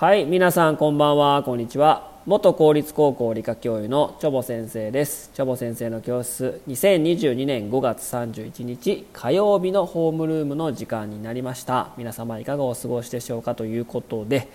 [0.00, 1.42] はい皆さんこんばんは。
[1.42, 2.10] こんにちは。
[2.24, 5.30] 元公立高校理科教諭のチョボ先生です。
[5.34, 11.90] チョボ先生の教室2022年5月31日火曜日のホームルームの時間になりました。
[11.98, 14.48] 皆様いかがお過ごしでしょうかということで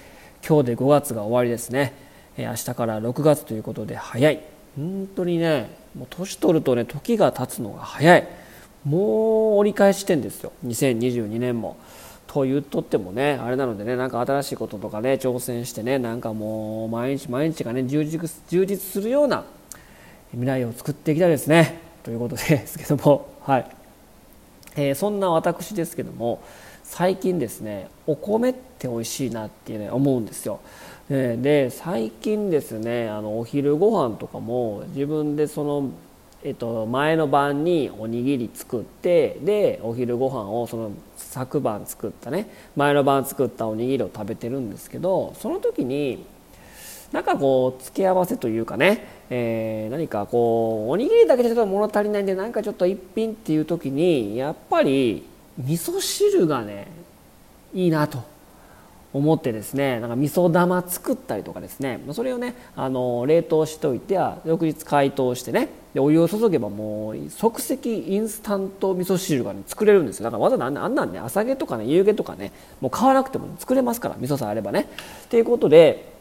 [0.43, 1.93] 今日で5月が終わりですね。
[2.37, 4.41] 明日から6月ということで早い。
[4.75, 8.27] 本当にねもう年取るとね時が経つのが早い。
[8.83, 10.53] もう折り返し点ですよ。
[10.65, 11.77] 2022年も。
[12.27, 19.45] と言っとってもねあれなのでねなんか新しいこととかね挑戦してねなんかもう毎日毎日がね充実充実するような
[20.31, 21.79] 未来を作っていきたいですね。
[22.03, 23.33] ということですけども。
[23.41, 23.65] はい、
[24.75, 26.41] えー、そんな私ですけども
[26.83, 30.59] 最近ですねお米って美味しいなっていうね思うんですよ。
[31.09, 35.89] で最近ですねあのお昼ご飯とかも自分でその
[36.45, 46.23] えっと、前の晩におにぎり作ってでお昼ご飯をその昨晩作ったね前の晩作ったおにぎりを食べてるんですけどその時に
[47.11, 55.25] なんかこう付け合わせというかね、えー、何かこうおにぎりだけじゃちょっと物足りないんでなんかちょっと一品っていう時にやっぱり
[55.57, 56.89] 味噌汁がね
[57.73, 58.34] いいなと。
[59.15, 70.25] 思ってですねなんか味噌玉作ったりとかですねそれをねあの冷凍しておいては翌日解凍してねでお湯を注げばもう即席インスタント味噌汁が、ね、作れるんですよ。
[70.25, 72.51] だからわざわざあんなんね朝毛とかね夕毛とかね
[72.81, 74.89] もう買わなくても作れますから味噌さえあればね。
[75.29, 76.13] ということで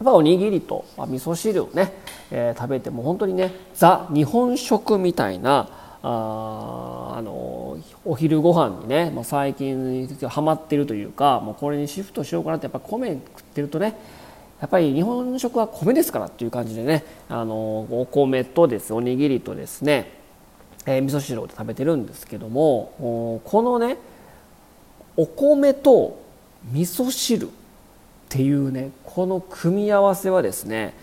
[0.00, 1.92] やっぱおにぎりと、ま、味噌汁をね、
[2.32, 5.68] えー、食べても本当にねザ日本食みたいな
[6.02, 13.98] ああのお昼ご飯にね、まあ、最近ハマってるというかもうこれにシフトしようかなってやっぱ米食ってるとね
[14.60, 20.12] やっぱり日本食は米ですからっていう感じでねあのお米とですおにぎりとですね、
[20.86, 23.96] えー、味噌汁を食べてるんですけどもこのね
[25.16, 26.20] お米と
[26.72, 27.50] 味噌汁っ
[28.28, 30.94] ていうねこの組み合わせはですね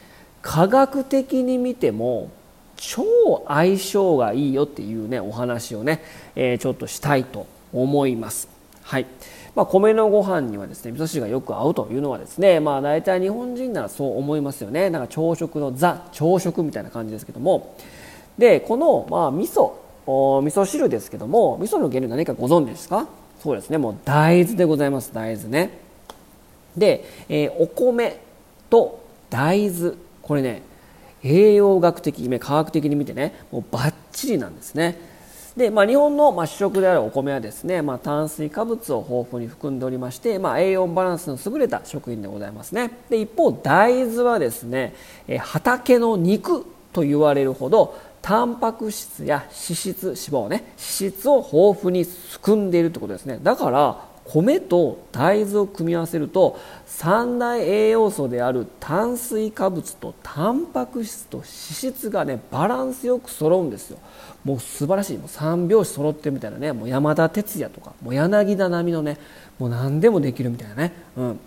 [0.41, 2.29] 科学的に見ても
[2.77, 6.03] 超相性がいいよっていうねお話をね、
[6.35, 8.47] えー、ちょっとしたいと思います。
[8.83, 9.05] はい。
[9.55, 14.89] まあ、米のご飯にはですね味噌汁がよく合うというのはですね、まあ、大体日本人ならそう思いますよね。
[14.89, 17.75] なんか朝食のザ朝食みたいな感じですけども。
[18.37, 19.71] でこの、まあ、味噌
[20.05, 23.07] 味噌汁ですけども味噌の原料何かご存知ですか？
[23.41, 23.77] そうですね。
[23.77, 25.13] もう大豆でございます。
[25.13, 25.79] 大豆ね。
[26.75, 28.19] で、えー、お米
[28.69, 29.93] と大豆。
[30.21, 30.63] これね
[31.25, 35.15] 栄養学的科学的に見てねもうバッチリなんですね。
[35.57, 42.91] で、まあ、日本の、ま、主食であるお米はですね、まあ、炭水化物を豊富に含んでおりまして、まあ、栄養バランスの優れた食品でございますね。
[43.09, 44.93] で一方大豆はですね
[45.39, 53.39] 畑の肉と言われるほどタンパク質や脂質脂肪ね脂質を豊富に含んでいるということですね。
[53.41, 63.97] だから米と大豆を組み合わせると三大栄養素である炭水化物とタンパク質と脂質がねバランスよく揃うんですよ。
[64.43, 65.17] もう素晴らしい。
[65.17, 66.73] もう三拍子揃ってるみたいなね。
[66.73, 69.17] もう山田哲也とかもう柳田並みのね
[69.59, 71.39] もう何でもできるみたいなね、うん、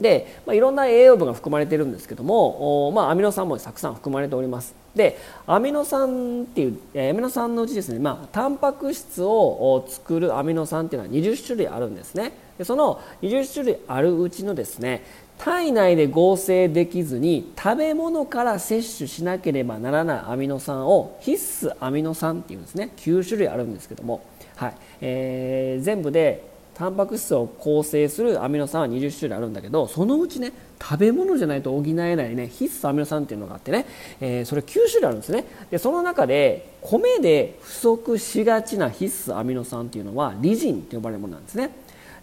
[0.00, 4.74] で、まあ、いろんな栄養分が含まれているんですけども、まあ、アミノ酸もたくさん含まれております。
[4.94, 5.16] で
[5.46, 12.32] アミノ酸っていう、アミノ酸のうちですね、まあ、タンパク質を作るアミノ酸っていうのは20種類あるんですね。
[12.58, 15.04] でその20種類あるうちのですね
[15.38, 22.90] 体内で合成できずに食べ物から摂取しなければならないアミノ酸を必須アミノ酸っていうんですね。
[22.98, 24.22] 9種類あるんですけども、
[24.56, 24.74] はい。
[25.00, 33.86] えー、全部でタンパク質を構成するアミノ酸は20種類あるんだけどそのうちね食べ物じゃないと補えないね必須アミノ酸っていうのがあってね、
[34.20, 35.44] えー、それ9種類あるんですね。
[35.70, 41.70] でその中で米で不足しがちな必須アミノ酸っていうのはリジンと呼ばれるものなんですね。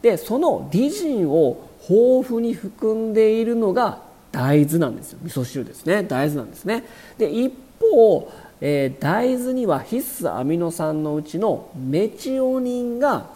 [0.01, 5.19] でそのリジンを豊富に含んでいるのが大豆なんですよ。
[5.23, 6.03] 味噌汁ですね。
[6.03, 6.83] 大豆なんですね。
[7.17, 8.31] で一方
[8.61, 13.27] えー、大豆には必須アミノ酸のうちのメチオニンが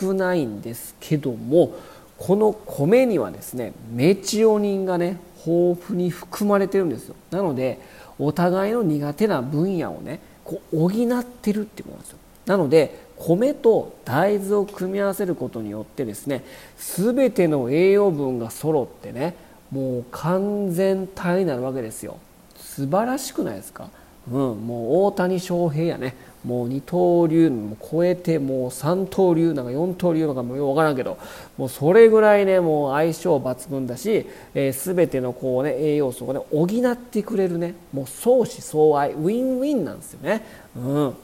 [0.00, 1.74] 少ないんですけども
[2.18, 7.16] この米にはですねメチオニンがね豊富に含まれてるんですよ。
[7.30, 7.80] なので
[8.18, 12.18] お互いの苦手な分野をねこう補ってるってことなんですよ。
[12.46, 16.44] なので米と大豆を組み合わせることによってですね
[16.76, 19.36] 全ての栄養分が揃ってね
[19.70, 22.18] もう完全体になるわけですよ。
[22.56, 23.88] 素晴らしくないですか？
[24.30, 26.14] うん、もう大谷翔平やね。
[26.44, 31.18] もう二刀流も超えてもう三刀流なんか四刀流なんかもよく分からんけど。
[31.56, 37.74] もうそれぐらいねもう相性抜群だし、えー、全てのこう、ね、栄養素を、ね、補ってくれるね。
[37.92, 40.44] もう相思相愛ウィンウィンなんですよね。
[40.76, 41.14] うん。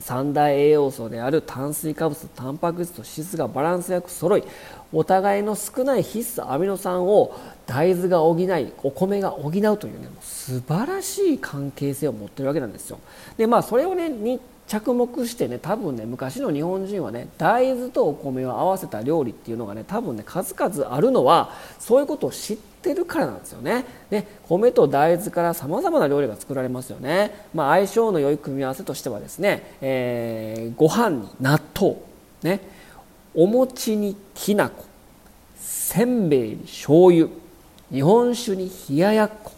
[0.00, 4.42] 三大栄養素である炭水化物とタンパク質と脂質がバランスよく揃い
[4.92, 12.98] お互いの少ない必須アミノ酸を大豆が補いお米が補うというね素晴らしい関係性を持ってるわけなんですよ。
[13.36, 14.08] でまあそれをね
[14.70, 21.50] 着目してね多分ね昔の日本人はね大豆とお米を合わせた料理っていうのがね多分ね数々あるのは
[21.80, 23.84] そういうことを知ってるからなんですよね。
[24.12, 27.48] ね米と大豆からさまざまな料理が作られますよね。
[27.52, 31.96] まあ、相性の良い組み合わせとしてはですね、えー、ご飯に納豆
[32.44, 32.60] ね
[33.34, 34.84] お餅にきな粉
[35.56, 37.26] せんべいに醤油
[37.90, 39.50] 日本酒に冷ややっこ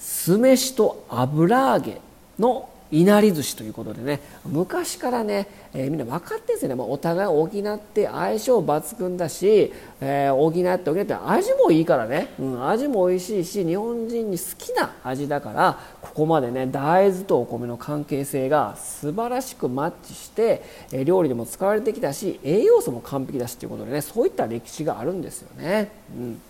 [0.00, 2.00] 酢飯と油揚げ
[2.36, 20.62] のいなり寿司ということでね昔からね、えー、みんな分かってるんですよね、まあ、お互い補って相性抜群だし、えー、補って補って味もいいからね、うん、味も美味しいし日本人に好きな味だからここまでね大豆とお米の関係性が素晴らしくマッチして、
[20.92, 25.90] えー、料理でも使われてきたし栄養素も完璧だしということでねそういった歴史があるんですよね。
[26.16, 26.42] うん。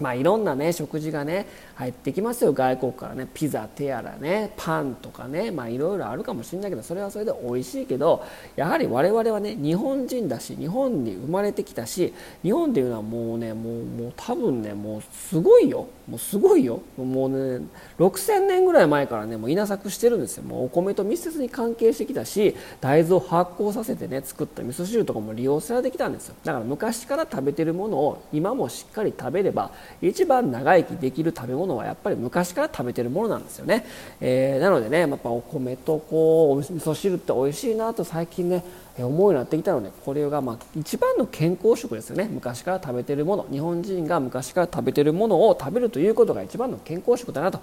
[0.00, 2.52] まあ、いろんなね食事がね入ってきますよ。
[2.52, 8.24] 外国からねピザテアラねパンとかねまあいろいろあるかもしれないけどそれはそれで美味しいけど
[8.56, 12.12] やはり我々はね日本人だし日本に生まれてきたし
[12.42, 15.86] 日本っていうのはもうねもうもう多分ねもうすごいよ。
[16.06, 16.80] もうすごいよ。
[16.96, 17.66] もうね
[17.98, 20.44] 6000年ぐらい前からねもう稲作してるんですよ。
[20.44, 26.36] もうお米と密接に関係してきたし大豆を発酵させてね作った味噌汁とかも利用されてきたんですよ。
[26.44, 33.84] だから昔から食べてるものを今もしっかり食べれば一番長生きできる食べ物はやっぱり昔から食べてるものなんですよね、
[34.20, 38.64] えー、なのでねやっぱお米とこうお味噌汁って美味しいなと最近ね
[39.04, 42.28] 思うようになってきたのでこれがまあ一番の健康食ですよね。
[42.32, 43.46] 昔から食べてるもの。
[43.50, 47.60] 日本人が昔から食べてるものを食べるということが一番の健康食だなと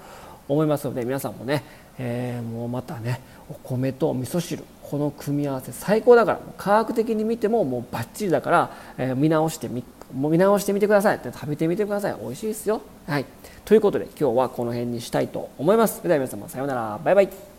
[0.48, 1.64] 思いますので皆さんもね、
[1.98, 6.40] えー、もうまたねお米と味噌汁この組み合わせ最高だから。
[6.58, 9.84] 科学的に見てももうバッチリだから、えー、見直してみ
[10.14, 11.20] も見直してみてください。
[11.24, 12.16] 食べてみてください。
[12.22, 12.82] 美味しいですよ。
[13.08, 13.26] はい。
[13.66, 15.98] ということで今日はこの辺にしたいと思います。
[15.98, 17.00] それでは皆様さようなら。
[17.04, 17.53] バイバイ。